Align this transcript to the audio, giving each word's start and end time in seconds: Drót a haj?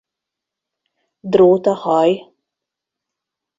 Drót 1.35 1.65
a 1.73 1.75
haj? 1.83 2.17